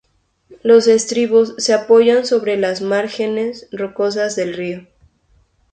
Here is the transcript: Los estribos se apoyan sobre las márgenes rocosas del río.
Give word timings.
Los 0.63 0.87
estribos 0.87 1.53
se 1.59 1.75
apoyan 1.75 2.25
sobre 2.25 2.57
las 2.57 2.81
márgenes 2.81 3.67
rocosas 3.71 4.35
del 4.35 4.55
río. 4.55 4.87